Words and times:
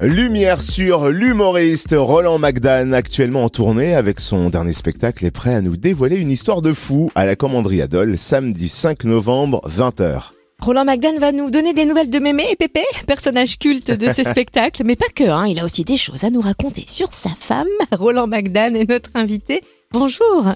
Lumière 0.00 0.60
sur 0.60 1.08
l'humoriste 1.08 1.94
Roland 1.96 2.38
McDan, 2.38 2.92
actuellement 2.92 3.44
en 3.44 3.48
tournée 3.48 3.94
avec 3.94 4.20
son 4.20 4.50
dernier 4.50 4.72
spectacle, 4.72 5.24
est 5.24 5.30
prêt 5.30 5.54
à 5.54 5.62
nous 5.62 5.76
dévoiler 5.76 6.20
une 6.20 6.30
histoire 6.30 6.62
de 6.62 6.72
fou 6.72 7.10
à 7.14 7.24
la 7.24 7.36
Commanderie 7.36 7.82
Adol, 7.82 8.18
samedi 8.18 8.68
5 8.68 9.04
novembre, 9.04 9.60
20h. 9.68 10.32
Roland 10.60 10.84
McDan 10.84 11.18
va 11.18 11.32
nous 11.32 11.50
donner 11.50 11.74
des 11.74 11.84
nouvelles 11.84 12.10
de 12.10 12.18
Mémé 12.18 12.44
et 12.50 12.56
Pépé, 12.56 12.82
personnages 13.06 13.58
cultes 13.58 13.90
de 13.90 14.10
ses 14.10 14.24
spectacles, 14.30 14.82
mais 14.84 14.96
pas 14.96 15.08
que, 15.14 15.24
hein, 15.24 15.46
il 15.46 15.58
a 15.58 15.64
aussi 15.64 15.84
des 15.84 15.96
choses 15.96 16.24
à 16.24 16.30
nous 16.30 16.40
raconter 16.40 16.84
sur 16.86 17.12
sa 17.12 17.30
femme. 17.30 17.66
Roland 17.92 18.26
McDan 18.26 18.74
est 18.74 18.88
notre 18.88 19.10
invité. 19.14 19.60
Bonjour. 19.92 20.52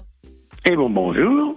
Et 0.65 0.75
bon 0.75 0.89
bonjour. 0.89 1.55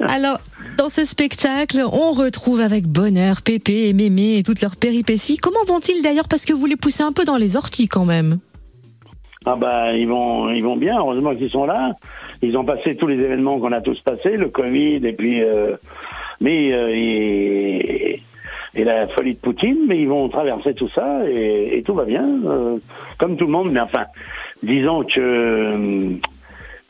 Alors, 0.00 0.38
dans 0.82 0.88
ce 0.88 1.04
spectacle, 1.04 1.80
on 1.92 2.10
retrouve 2.10 2.60
avec 2.60 2.88
bonheur 2.88 3.42
Pépé 3.42 3.86
et 3.88 3.92
Mémé 3.92 4.38
et 4.38 4.42
toutes 4.42 4.60
leurs 4.62 4.74
péripéties. 4.74 5.36
Comment 5.36 5.62
vont-ils 5.64 6.02
d'ailleurs? 6.02 6.26
Parce 6.28 6.44
que 6.44 6.52
vous 6.52 6.66
les 6.66 6.74
poussez 6.74 7.04
un 7.04 7.12
peu 7.12 7.24
dans 7.24 7.36
les 7.36 7.56
orties 7.56 7.86
quand 7.86 8.04
même. 8.04 8.38
Ah 9.46 9.54
bah 9.54 9.92
ils 9.92 10.08
vont 10.08 10.50
ils 10.50 10.64
vont 10.64 10.76
bien, 10.76 10.98
heureusement 10.98 11.36
qu'ils 11.36 11.50
sont 11.50 11.66
là. 11.66 11.92
Ils 12.42 12.56
ont 12.56 12.64
passé 12.64 12.96
tous 12.96 13.06
les 13.06 13.14
événements 13.14 13.60
qu'on 13.60 13.70
a 13.70 13.80
tous 13.80 14.00
passés, 14.00 14.36
le 14.36 14.48
Covid 14.48 15.06
et 15.06 15.12
puis 15.12 15.40
euh, 15.44 15.76
mais 16.40 16.72
euh, 16.72 16.88
et, 16.92 18.20
la 18.74 19.06
folie 19.06 19.34
de 19.34 19.38
Poutine, 19.38 19.84
mais 19.86 19.98
ils 19.98 20.08
vont 20.08 20.28
traverser 20.30 20.74
tout 20.74 20.88
ça 20.96 21.20
et, 21.30 21.78
et 21.78 21.82
tout 21.84 21.94
va 21.94 22.04
bien, 22.04 22.24
euh, 22.46 22.78
comme 23.18 23.36
tout 23.36 23.46
le 23.46 23.52
monde. 23.52 23.70
Mais 23.70 23.80
enfin, 23.80 24.06
disons 24.64 25.04
que 25.04 26.18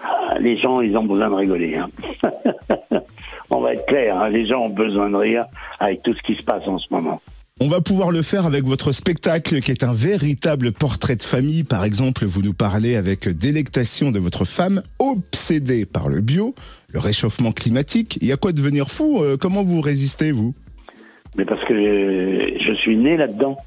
euh, 0.05 0.39
les 0.41 0.57
gens, 0.57 0.81
ils 0.81 0.97
ont 0.97 1.05
besoin 1.05 1.31
de 1.31 1.35
rigoler. 1.35 1.77
Hein. 1.77 1.89
On 3.51 3.61
va 3.61 3.75
être 3.75 3.85
clair, 3.87 4.17
hein, 4.17 4.29
les 4.31 4.47
gens 4.47 4.63
ont 4.63 4.71
besoin 4.71 5.11
de 5.11 5.17
rire 5.17 5.45
avec 5.79 6.03
tout 6.03 6.15
ce 6.15 6.23
qui 6.23 6.35
se 6.39 6.43
passe 6.43 6.67
en 6.67 6.79
ce 6.79 6.87
moment. 6.91 7.21
On 7.61 7.69
va 7.69 7.81
pouvoir 7.83 8.11
le 8.11 8.23
faire 8.23 8.47
avec 8.47 8.65
votre 8.65 8.93
spectacle 8.93 9.61
qui 9.61 9.71
est 9.71 9.85
un 9.85 9.93
véritable 9.93 10.73
portrait 10.73 11.17
de 11.17 11.23
famille. 11.23 11.63
Par 11.63 11.85
exemple, 11.85 12.25
vous 12.25 12.41
nous 12.43 12.55
parlez 12.55 12.97
avec 12.97 13.29
délectation 13.29 14.11
de 14.11 14.19
votre 14.19 14.45
femme 14.47 14.83
obsédée 14.99 15.85
par 15.85 16.09
le 16.09 16.23
bio, 16.23 16.55
le 16.93 16.99
réchauffement 16.99 17.53
climatique. 17.53 18.19
Il 18.23 18.27
y 18.27 18.33
a 18.33 18.37
quoi 18.37 18.53
devenir 18.53 18.89
fou 18.89 19.23
Euh, 19.23 19.37
Comment 19.37 19.63
vous 19.63 19.81
résistez, 19.83 20.33
vous? 20.33 20.55
Mais 21.37 21.45
parce 21.45 21.63
que 21.65 21.75
je, 21.75 22.59
je 22.67 22.73
suis 22.79 22.97
né 22.97 23.17
là-dedans. 23.17 23.59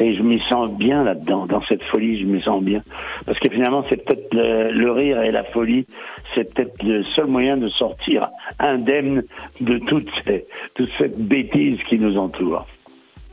Et 0.00 0.16
je 0.16 0.22
m'y 0.22 0.40
sens 0.48 0.70
bien 0.70 1.04
là-dedans, 1.04 1.46
dans 1.46 1.62
cette 1.68 1.82
folie, 1.84 2.18
je 2.20 2.26
me 2.26 2.40
sens 2.40 2.62
bien. 2.62 2.82
Parce 3.24 3.38
que 3.38 3.48
finalement, 3.50 3.84
c'est 3.88 4.04
peut-être 4.04 4.34
le, 4.34 4.72
le 4.72 4.90
rire 4.90 5.22
et 5.22 5.30
la 5.30 5.44
folie, 5.44 5.86
c'est 6.34 6.52
peut-être 6.52 6.82
le 6.82 7.04
seul 7.04 7.26
moyen 7.26 7.56
de 7.56 7.68
sortir 7.68 8.28
indemne 8.58 9.22
de 9.60 9.78
toute, 9.78 10.08
ces- 10.26 10.44
toute 10.74 10.88
cette 10.98 11.18
bêtise 11.20 11.78
qui 11.88 11.98
nous 11.98 12.16
entoure. 12.16 12.66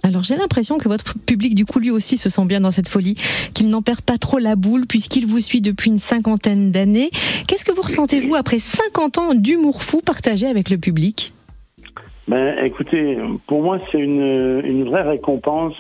Alors 0.03 0.23
j'ai 0.23 0.35
l'impression 0.35 0.77
que 0.77 0.87
votre 0.87 1.15
public 1.19 1.55
du 1.55 1.65
coup 1.65 1.79
lui 1.79 1.91
aussi 1.91 2.17
se 2.17 2.29
sent 2.29 2.45
bien 2.45 2.61
dans 2.61 2.71
cette 2.71 2.87
folie, 2.87 3.15
qu'il 3.53 3.67
n'en 3.69 3.81
perd 3.81 4.01
pas 4.01 4.17
trop 4.17 4.37
la 4.37 4.55
boule 4.55 4.85
puisqu'il 4.87 5.25
vous 5.25 5.39
suit 5.39 5.61
depuis 5.61 5.89
une 5.91 5.97
cinquantaine 5.99 6.71
d'années. 6.71 7.09
Qu'est-ce 7.47 7.65
que 7.65 7.71
vous 7.73 7.81
ressentez 7.81 8.19
vous 8.21 8.35
après 8.35 8.59
50 8.59 9.17
ans 9.17 9.33
d'humour 9.35 9.83
fou 9.83 10.01
partagé 10.01 10.47
avec 10.47 10.69
le 10.69 10.77
public? 10.77 11.33
Ben, 12.27 12.63
écoutez, 12.63 13.17
pour 13.47 13.61
moi, 13.63 13.79
c'est 13.91 13.97
une, 13.99 14.61
une 14.63 14.83
vraie 14.85 15.01
récompense. 15.01 15.73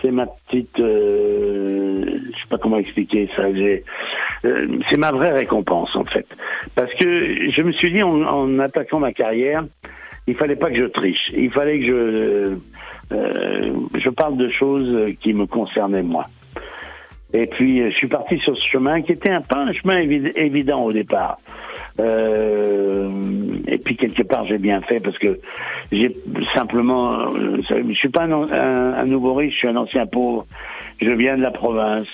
C'est 0.00 0.10
ma 0.12 0.26
petite, 0.26 0.78
euh, 0.78 2.04
je 2.24 2.30
sais 2.30 2.48
pas 2.48 2.58
comment 2.58 2.78
expliquer 2.78 3.28
ça. 3.34 3.42
euh, 3.42 3.80
c'est 4.90 4.96
ma 4.98 5.10
vraie 5.10 5.32
récompense 5.32 5.94
en 5.96 6.04
fait, 6.04 6.26
parce 6.76 6.92
que 6.94 7.50
je 7.50 7.62
me 7.62 7.72
suis 7.72 7.90
dit 7.92 8.02
en, 8.02 8.58
attaquant 8.60 9.00
ma 9.00 9.12
carrière, 9.12 9.64
il 10.28 10.36
fallait 10.36 10.56
pas 10.56 10.70
que 10.70 10.76
je 10.76 10.84
triche. 10.84 11.32
Il 11.36 11.50
fallait 11.50 11.80
que 11.80 11.86
je, 11.86 13.14
euh, 13.16 13.72
je 13.98 14.10
parle 14.10 14.36
de 14.36 14.48
choses 14.48 15.14
qui 15.20 15.32
me 15.32 15.46
concernaient 15.46 16.02
moi. 16.02 16.24
Et 17.32 17.46
puis, 17.46 17.82
euh, 17.82 17.90
je 17.90 17.96
suis 17.96 18.08
parti 18.08 18.38
sur 18.38 18.56
ce 18.56 18.64
chemin 18.68 19.02
qui 19.02 19.12
était 19.12 19.30
un, 19.30 19.42
pas 19.42 19.58
un 19.58 19.72
chemin 19.72 20.00
évi- 20.00 20.32
évident 20.36 20.82
au 20.84 20.92
départ. 20.92 21.38
Euh, 22.00 23.08
et 23.66 23.78
puis, 23.78 23.96
quelque 23.96 24.22
part, 24.22 24.46
j'ai 24.46 24.58
bien 24.58 24.80
fait 24.82 25.00
parce 25.00 25.18
que 25.18 25.38
j'ai 25.92 26.14
simplement... 26.54 27.20
euh, 27.34 27.58
je 27.68 27.92
suis 27.94 28.08
pas 28.08 28.24
un- 28.24 28.52
un 28.94 29.04
nouveau 29.04 29.34
riche, 29.34 29.54
je 29.54 29.58
suis 29.58 29.68
un 29.68 29.76
ancien 29.76 30.06
pauvre. 30.06 30.46
Je 31.00 31.10
viens 31.10 31.36
de 31.36 31.42
la 31.42 31.50
province. 31.50 32.06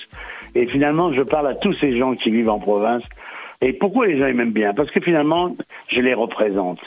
Et 0.55 0.67
finalement, 0.67 1.11
je 1.13 1.21
parle 1.21 1.47
à 1.47 1.55
tous 1.55 1.73
ces 1.73 1.97
gens 1.97 2.13
qui 2.13 2.29
vivent 2.31 2.49
en 2.49 2.59
province. 2.59 3.03
Et 3.61 3.73
pourquoi 3.73 4.07
les 4.07 4.17
gens 4.17 4.31
m'aiment 4.33 4.51
bien? 4.51 4.73
Parce 4.73 4.91
que 4.91 4.99
finalement, 4.99 5.55
je 5.87 6.01
les 6.01 6.13
représente. 6.13 6.79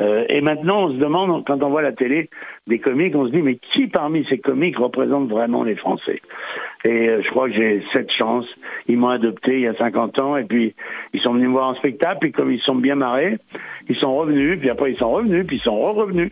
Euh, 0.00 0.24
et 0.28 0.40
maintenant, 0.40 0.86
on 0.86 0.92
se 0.92 0.98
demande, 0.98 1.44
quand 1.46 1.62
on 1.62 1.70
voit 1.70 1.82
la 1.82 1.92
télé 1.92 2.28
des 2.66 2.78
comiques, 2.78 3.14
on 3.14 3.26
se 3.26 3.32
dit, 3.32 3.42
mais 3.42 3.58
qui 3.72 3.86
parmi 3.86 4.26
ces 4.28 4.38
comiques 4.38 4.78
représente 4.78 5.28
vraiment 5.28 5.62
les 5.62 5.76
Français? 5.76 6.20
Et 6.84 7.08
euh, 7.08 7.22
je 7.22 7.30
crois 7.30 7.48
que 7.48 7.54
j'ai 7.54 7.82
cette 7.92 8.10
chance. 8.12 8.44
Ils 8.88 8.98
m'ont 8.98 9.08
adopté 9.08 9.54
il 9.54 9.60
y 9.60 9.66
a 9.66 9.74
50 9.74 10.20
ans, 10.20 10.36
et 10.36 10.44
puis 10.44 10.74
ils 11.14 11.20
sont 11.20 11.32
venus 11.32 11.48
me 11.48 11.52
voir 11.52 11.68
en 11.68 11.74
spectacle, 11.74 12.26
et 12.26 12.32
comme 12.32 12.52
ils 12.52 12.60
sont 12.60 12.74
bien 12.74 12.96
marrés, 12.96 13.38
ils 13.88 13.96
sont 13.96 14.14
revenus, 14.14 14.58
puis 14.58 14.68
après 14.68 14.92
ils 14.92 14.96
sont 14.96 15.10
revenus, 15.10 15.46
puis 15.46 15.56
ils 15.56 15.62
sont 15.62 15.80
re-revenus. 15.80 16.30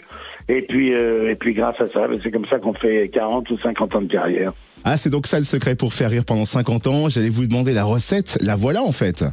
Et 0.48 0.62
puis, 0.62 0.92
euh, 0.92 1.30
et 1.30 1.36
puis 1.36 1.54
grâce 1.54 1.80
à 1.80 1.86
ça, 1.86 2.06
ben, 2.06 2.20
c'est 2.22 2.30
comme 2.30 2.44
ça 2.44 2.58
qu'on 2.58 2.74
fait 2.74 3.08
40 3.08 3.48
ou 3.50 3.58
50 3.58 3.94
ans 3.96 4.02
de 4.02 4.12
carrière. 4.12 4.52
Ah, 4.84 4.98
c'est 4.98 5.08
donc 5.08 5.26
ça 5.26 5.38
le 5.38 5.44
secret 5.44 5.74
pour 5.76 5.94
faire 5.94 6.10
rire 6.10 6.24
pendant 6.26 6.44
50 6.44 6.86
ans? 6.88 7.08
J'allais 7.08 7.30
vous 7.30 7.46
demander 7.46 7.72
la 7.72 7.84
recette. 7.84 8.36
La 8.42 8.54
voilà, 8.54 8.82
en 8.82 8.92
fait. 8.92 9.24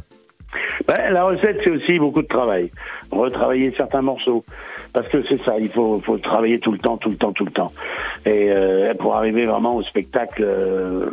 Ben, 0.86 1.12
la 1.12 1.24
recette, 1.24 1.60
c'est 1.64 1.70
aussi 1.70 1.98
beaucoup 1.98 2.22
de 2.22 2.26
travail. 2.26 2.70
Retravailler 3.10 3.72
certains 3.76 4.02
morceaux. 4.02 4.44
Parce 4.92 5.08
que 5.08 5.22
c'est 5.28 5.42
ça, 5.44 5.56
il 5.58 5.70
faut, 5.70 6.00
faut 6.04 6.18
travailler 6.18 6.58
tout 6.58 6.72
le 6.72 6.78
temps, 6.78 6.96
tout 6.98 7.10
le 7.10 7.16
temps, 7.16 7.32
tout 7.32 7.44
le 7.44 7.52
temps. 7.52 7.72
Et 8.26 8.50
euh, 8.50 8.92
pour 8.94 9.14
arriver 9.16 9.46
vraiment 9.46 9.76
au 9.76 9.82
spectacle. 9.82 10.42
euh, 10.44 11.10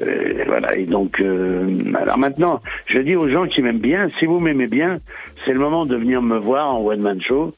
euh, 0.00 0.44
voilà, 0.46 0.76
et 0.76 0.86
donc, 0.86 1.20
euh, 1.20 1.66
alors 2.00 2.18
maintenant, 2.18 2.60
je 2.86 2.98
dis 3.00 3.16
aux 3.16 3.28
gens 3.28 3.46
qui 3.46 3.62
m'aiment 3.62 3.78
bien, 3.78 4.08
si 4.18 4.26
vous 4.26 4.38
m'aimez 4.38 4.68
bien, 4.68 4.98
c'est 5.44 5.52
le 5.52 5.58
moment 5.58 5.86
de 5.86 5.96
venir 5.96 6.22
me 6.22 6.38
voir 6.38 6.72
en 6.72 6.80
one-man 6.84 7.20
show. 7.20 7.52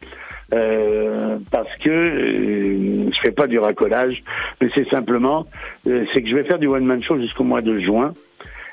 Euh, 0.52 1.38
parce 1.52 1.72
que 1.76 1.90
euh, 1.90 3.10
je 3.12 3.20
fais 3.22 3.30
pas 3.30 3.46
du 3.46 3.58
racolage, 3.60 4.24
mais 4.60 4.68
c'est 4.74 4.88
simplement, 4.88 5.46
euh, 5.86 6.04
c'est 6.12 6.22
que 6.22 6.28
je 6.28 6.34
vais 6.34 6.42
faire 6.42 6.58
du 6.58 6.66
one-man 6.66 7.00
show 7.02 7.18
jusqu'au 7.20 7.44
mois 7.44 7.60
de 7.60 7.78
juin. 7.78 8.12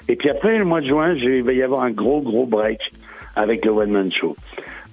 Et 0.07 0.15
puis 0.15 0.29
après, 0.29 0.57
le 0.57 0.65
mois 0.65 0.81
de 0.81 0.87
juin, 0.87 1.15
je- 1.15 1.29
il 1.29 1.43
va 1.43 1.53
y 1.53 1.61
avoir 1.63 1.81
un 1.83 1.91
gros, 1.91 2.21
gros 2.21 2.45
break 2.45 2.79
avec 3.35 3.65
le 3.65 3.71
One 3.71 3.91
Man 3.91 4.11
Show. 4.11 4.35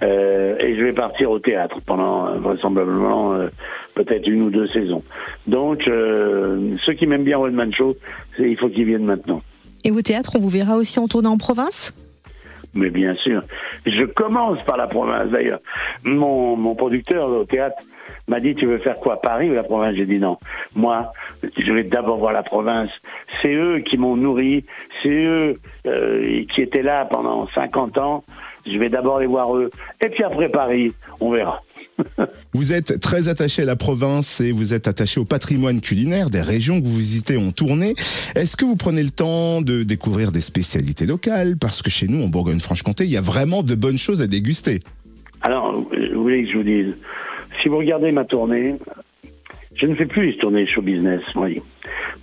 Euh, 0.03 0.57
et 0.59 0.77
je 0.77 0.83
vais 0.85 0.93
partir 0.93 1.31
au 1.31 1.39
théâtre 1.39 1.77
pendant 1.87 2.27
euh, 2.27 2.39
vraisemblablement 2.39 3.33
euh, 3.35 3.47
peut-être 3.95 4.27
une 4.27 4.43
ou 4.43 4.51
deux 4.51 4.67
saisons. 4.69 5.03
Donc, 5.47 5.87
euh, 5.89 6.75
ceux 6.85 6.95
qui 6.95 7.07
m'aiment 7.07 7.25
bien 7.25 7.39
One 7.39 7.55
Man 7.55 7.73
Show, 7.73 7.97
il 8.39 8.57
faut 8.59 8.69
qu'ils 8.69 8.85
viennent 8.87 9.05
maintenant. 9.07 9.41
Et 9.85 9.91
au 9.93 10.03
théâtre, 10.03 10.33
on 10.37 10.41
vous 10.41 10.49
verra 10.49 10.77
aussi 10.77 10.99
en 10.99 11.07
tournée 11.07 11.29
en 11.29 11.39
province? 11.39 11.95
Mais 12.75 12.91
bien 12.91 13.15
sûr, 13.15 13.43
je 13.87 14.05
commence 14.05 14.61
par 14.65 14.77
la 14.77 14.89
province 14.89 15.31
d'ailleurs. 15.31 15.61
Mon, 16.03 16.57
mon 16.57 16.75
producteur 16.75 17.29
au 17.29 17.45
théâtre 17.45 17.77
m'a 18.29 18.41
dit 18.41 18.55
tu 18.55 18.67
veux 18.67 18.79
faire 18.79 18.97
quoi 18.97 19.21
Paris 19.21 19.51
ou 19.51 19.55
la 19.55 19.62
province? 19.62 19.97
J'ai 19.97 20.07
dit 20.07 20.19
non. 20.19 20.39
Moi, 20.75 21.12
je 21.43 21.73
vais 21.73 21.85
d'abord 21.85 22.19
voir 22.19 22.33
la 22.33 22.43
province. 22.43 22.91
C'est 23.43 23.55
eux 23.55 23.81
qui 23.81 23.99
m'ont 23.99 24.17
nourri, 24.17 24.65
c'est 25.03 25.09
eux 25.09 25.61
euh, 25.87 26.45
qui 26.53 26.62
étaient 26.62 26.83
là 26.83 27.05
pendant 27.05 27.49
50 27.55 27.99
ans. 27.99 28.25
Je 28.67 28.79
vais 28.79 28.89
d'abord 28.89 29.21
les 29.21 29.27
voir 29.27 29.55
eux. 29.57 29.71
Et 30.03 30.09
puis 30.09 30.25
après 30.25 30.49
Paris, 30.49 30.95
on 31.21 31.31
verra. 31.31 31.61
Vous 32.55 32.73
êtes 32.73 32.99
très 33.01 33.29
attaché 33.29 33.62
à 33.62 33.65
la 33.67 33.77
province 33.77 34.41
et 34.41 34.53
vous 34.53 34.75
êtes 34.75 34.89
attaché 34.89 35.21
au 35.21 35.25
patrimoine 35.25 35.81
culinaire 35.81 36.31
des 36.31 36.41
régions 36.41 36.81
que 36.81 36.87
vous 36.87 36.97
visitez 36.97 37.37
en 37.37 37.53
tournée. 37.53 37.95
Est-ce 38.35 38.56
que 38.56 38.65
vous 38.65 38.77
prenez 38.77 39.03
le 39.03 39.11
temps 39.11 39.62
de 39.62 39.83
découvrir 39.83 40.33
des 40.33 40.41
spécialités 40.41 41.06
locales? 41.06 41.56
Parce 41.56 41.83
que 41.83 41.91
chez 41.91 42.09
nous, 42.09 42.25
en 42.25 42.29
Bourgogne-Franche-Comté, 42.29 43.05
il 43.05 43.11
y 43.11 43.17
a 43.17 43.21
vraiment 43.21 43.62
de 43.62 43.75
bonnes 43.75 43.99
choses 43.99 44.23
à 44.23 44.27
déguster. 44.27 44.81
Alors, 45.43 45.73
vous 45.75 46.23
voulez 46.23 46.45
que 46.45 46.51
je 46.51 46.56
vous 46.56 46.65
dise 46.65 46.97
Si 47.65 47.71
vous 47.71 47.79
regardez 47.79 48.13
ma 48.13 48.27
tournée, 48.27 48.75
je 49.75 49.87
ne 49.87 49.95
fais 49.95 50.05
plus 50.05 50.33
les 50.33 50.37
tournées 50.37 50.67
show 50.67 50.83
business, 50.83 51.23
moi. 51.35 51.49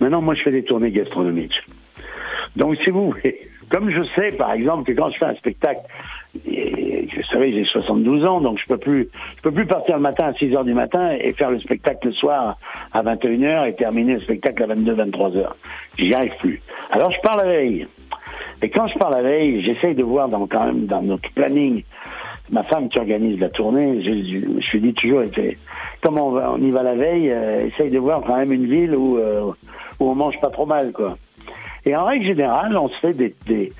Maintenant, 0.00 0.22
moi, 0.22 0.36
je 0.36 0.42
fais 0.42 0.52
des 0.52 0.62
tournées 0.62 0.92
gastronomiques. 0.92 1.60
Donc, 2.54 2.76
si 2.84 2.90
vous 2.90 3.10
voulez, 3.10 3.40
comme 3.68 3.90
je 3.90 4.02
sais, 4.14 4.30
par 4.36 4.52
exemple, 4.52 4.84
que 4.84 4.96
quand 4.96 5.10
je 5.10 5.18
fais 5.18 5.24
un 5.24 5.34
spectacle, 5.34 5.80
vous 6.44 7.22
savez, 7.32 7.50
j'ai 7.50 7.64
72 7.64 8.24
ans, 8.24 8.40
donc 8.40 8.60
je 8.60 8.66
peux 8.68 8.78
plus, 8.78 9.08
je 9.36 9.42
peux 9.42 9.50
plus 9.50 9.66
partir 9.66 9.96
le 9.96 10.02
matin 10.02 10.26
à 10.26 10.32
6 10.34 10.54
heures 10.54 10.64
du 10.64 10.74
matin 10.74 11.10
et 11.20 11.32
faire 11.32 11.50
le 11.50 11.58
spectacle 11.58 12.06
le 12.06 12.12
soir 12.12 12.56
à 12.92 13.02
21 13.02 13.42
heures 13.42 13.64
et 13.64 13.74
terminer 13.74 14.14
le 14.14 14.20
spectacle 14.20 14.62
à 14.62 14.66
22, 14.66 14.92
23 14.92 15.36
heures. 15.38 15.56
J'y 15.98 16.14
arrive 16.14 16.36
plus. 16.38 16.62
Alors, 16.92 17.10
je 17.10 17.20
pars 17.20 17.36
la 17.36 17.46
veille. 17.46 17.88
Et 18.62 18.70
quand 18.70 18.86
je 18.86 18.96
pars 18.96 19.10
la 19.10 19.22
veille, 19.22 19.60
j'essaye 19.64 19.96
de 19.96 20.04
voir 20.04 20.30
quand 20.48 20.66
même 20.66 20.86
dans 20.86 21.02
notre 21.02 21.28
planning 21.32 21.82
ma 22.50 22.62
femme 22.62 22.88
qui 22.88 22.98
organise 22.98 23.38
la 23.38 23.48
tournée, 23.48 24.02
je, 24.02 24.76
lui 24.76 24.80
dis 24.80 24.94
toujours, 24.94 25.22
comme 26.02 26.18
on, 26.18 26.30
va, 26.30 26.52
on 26.52 26.58
y 26.58 26.70
va 26.70 26.82
la 26.82 26.94
veille, 26.94 27.30
euh, 27.30 27.66
essaye 27.66 27.90
de 27.90 27.98
voir 27.98 28.22
quand 28.26 28.36
même 28.36 28.52
une 28.52 28.66
ville 28.66 28.94
où, 28.94 29.18
euh, 29.18 29.52
où 30.00 30.10
on 30.10 30.14
mange 30.14 30.38
pas 30.40 30.50
trop 30.50 30.66
mal, 30.66 30.92
quoi. 30.92 31.16
Et 31.84 31.96
en 31.96 32.04
règle 32.04 32.24
générale, 32.24 32.76
on 32.76 32.88
se 32.88 32.98
fait 33.00 33.34
des 33.46 33.70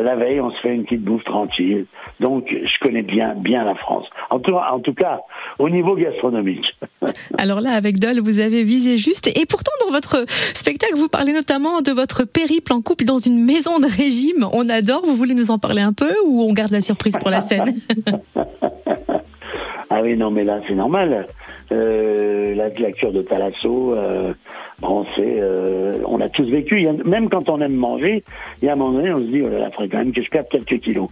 la 0.00 0.16
veille, 0.16 0.40
on 0.40 0.50
se 0.50 0.60
fait 0.60 0.74
une 0.74 0.84
petite 0.84 1.02
bouffe 1.02 1.24
tranquille. 1.24 1.86
Donc, 2.20 2.46
je 2.48 2.84
connais 2.84 3.02
bien, 3.02 3.34
bien 3.34 3.64
la 3.64 3.74
France. 3.74 4.06
En 4.30 4.38
tout, 4.38 4.54
en 4.54 4.80
tout 4.80 4.94
cas, 4.94 5.20
au 5.58 5.68
niveau 5.68 5.94
gastronomique. 5.94 6.66
Alors 7.38 7.60
là, 7.60 7.70
avec 7.72 7.98
Dole, 7.98 8.20
vous 8.20 8.40
avez 8.40 8.64
visé 8.64 8.96
juste. 8.96 9.26
Et 9.28 9.46
pourtant, 9.46 9.72
dans 9.84 9.92
votre 9.92 10.24
spectacle, 10.28 10.94
vous 10.96 11.08
parlez 11.08 11.32
notamment 11.32 11.82
de 11.82 11.92
votre 11.92 12.24
périple 12.24 12.72
en 12.72 12.82
couple 12.82 13.04
dans 13.04 13.18
une 13.18 13.44
maison 13.44 13.78
de 13.78 13.86
régime. 13.86 14.46
On 14.52 14.68
adore. 14.68 15.04
Vous 15.04 15.14
voulez 15.14 15.34
nous 15.34 15.50
en 15.50 15.58
parler 15.58 15.82
un 15.82 15.92
peu 15.92 16.12
ou 16.26 16.42
on 16.42 16.52
garde 16.52 16.72
la 16.72 16.80
surprise 16.80 17.16
pour 17.18 17.30
la 17.30 17.40
scène? 17.40 17.74
Ah 19.90 20.00
oui, 20.02 20.16
non, 20.16 20.30
mais 20.30 20.42
là, 20.42 20.60
c'est 20.66 20.74
normal. 20.74 21.26
Euh, 21.72 22.54
la, 22.54 22.68
la, 22.68 22.92
cure 22.92 23.12
de 23.12 23.22
Thalasso, 23.22 23.94
euh, 23.94 24.32
bon, 24.80 25.04
c'est, 25.14 25.36
euh, 25.40 25.98
on 26.06 26.20
a 26.20 26.28
tous 26.28 26.48
vécu. 26.48 26.86
Même 27.04 27.28
quand 27.28 27.48
on 27.48 27.60
aime 27.60 27.74
manger, 27.74 28.22
il 28.60 28.66
y 28.66 28.68
a 28.68 28.72
un 28.72 28.76
moment 28.76 28.98
donné, 28.98 29.12
on 29.12 29.18
se 29.18 29.22
dit, 29.22 29.42
oh 29.42 29.48
là 29.48 29.58
là, 29.58 29.70
faudrait 29.70 29.88
quand 29.88 29.98
même 29.98 30.12
que 30.12 30.22
je 30.22 30.30
perde 30.30 30.48
quelques 30.48 30.80
kilos. 30.80 31.08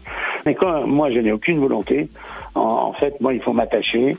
Mais 0.46 0.54
quand 0.54 0.86
moi, 0.86 1.10
je 1.10 1.18
n'ai 1.18 1.32
aucune 1.32 1.58
volonté. 1.58 2.08
En, 2.54 2.60
en, 2.60 2.92
fait, 2.92 3.20
moi, 3.20 3.34
il 3.34 3.42
faut 3.42 3.52
m'attacher 3.52 4.16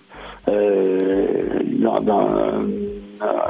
euh, 0.48 1.60
dans, 1.80 2.00
dans, 2.02 2.26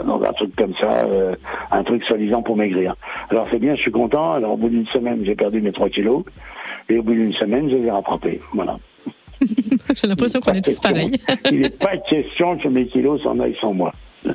dans, 0.05 0.21
un 0.21 0.33
truc 0.33 0.55
comme 0.55 0.73
ça, 0.79 1.05
euh, 1.05 1.35
un 1.71 1.83
truc 1.83 2.03
soi-disant 2.03 2.41
pour 2.41 2.55
maigrir. 2.55 2.95
Alors 3.29 3.47
c'est 3.51 3.59
bien, 3.59 3.75
je 3.75 3.81
suis 3.81 3.91
content. 3.91 4.33
Alors 4.33 4.53
au 4.53 4.57
bout 4.57 4.69
d'une 4.69 4.87
semaine, 4.87 5.21
j'ai 5.25 5.35
perdu 5.35 5.61
mes 5.61 5.71
3 5.71 5.89
kilos, 5.89 6.23
et 6.89 6.97
au 6.97 7.03
bout 7.03 7.13
d'une 7.13 7.33
semaine, 7.33 7.69
je 7.69 7.75
les 7.75 7.87
ai 7.87 7.91
rattrapés. 7.91 8.39
Voilà. 8.53 8.77
J'ai 9.93 10.07
l'impression 10.07 10.39
qu'on 10.39 10.53
est 10.53 10.63
tous 10.63 10.79
pareils. 10.79 11.11
Il 11.51 11.59
n'est 11.59 11.69
pas 11.69 11.97
question 11.97 12.57
que 12.57 12.69
mes 12.69 12.87
kilos 12.87 13.21
s'en 13.21 13.37
aillent 13.39 13.57
sans 13.59 13.73
moi. 13.73 13.91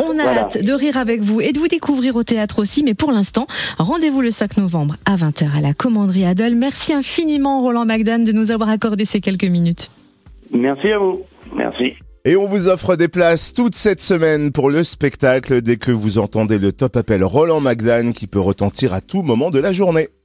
On 0.00 0.18
a 0.18 0.22
voilà. 0.22 0.40
hâte 0.40 0.64
de 0.64 0.72
rire 0.72 0.96
avec 0.96 1.20
vous 1.20 1.40
et 1.40 1.52
de 1.52 1.58
vous 1.58 1.68
découvrir 1.68 2.16
au 2.16 2.22
théâtre 2.22 2.60
aussi, 2.60 2.82
mais 2.82 2.94
pour 2.94 3.12
l'instant, 3.12 3.46
rendez-vous 3.78 4.20
le 4.20 4.30
5 4.30 4.56
novembre 4.56 4.96
à 5.04 5.16
20h 5.16 5.56
à 5.56 5.60
la 5.60 5.74
Commanderie 5.74 6.24
Adol. 6.24 6.54
Merci 6.54 6.92
infiniment 6.92 7.60
Roland 7.60 7.84
Magdan 7.84 8.24
de 8.24 8.32
nous 8.32 8.50
avoir 8.50 8.68
accordé 8.70 9.04
ces 9.04 9.20
quelques 9.20 9.44
minutes. 9.44 9.90
Merci 10.52 10.90
à 10.90 10.98
vous. 10.98 11.22
Merci. 11.54 11.94
Et 12.24 12.36
on 12.36 12.46
vous 12.46 12.68
offre 12.68 12.96
des 12.96 13.08
places 13.08 13.52
toute 13.52 13.74
cette 13.74 14.00
semaine 14.00 14.50
pour 14.50 14.70
le 14.70 14.82
spectacle 14.82 15.60
dès 15.60 15.76
que 15.76 15.92
vous 15.92 16.18
entendez 16.18 16.58
le 16.58 16.72
top 16.72 16.96
appel 16.96 17.22
Roland 17.22 17.60
Magdan 17.60 18.12
qui 18.12 18.26
peut 18.26 18.40
retentir 18.40 18.94
à 18.94 19.02
tout 19.02 19.22
moment 19.22 19.50
de 19.50 19.58
la 19.58 19.72
journée. 19.72 20.08